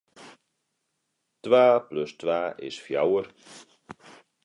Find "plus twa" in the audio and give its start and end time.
1.87-2.39